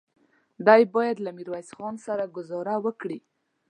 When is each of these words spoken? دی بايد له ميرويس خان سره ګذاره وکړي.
دی 0.67 0.81
بايد 0.95 1.17
له 1.25 1.31
ميرويس 1.37 1.69
خان 1.77 1.95
سره 2.05 2.23
ګذاره 2.35 2.75
وکړي. 2.85 3.19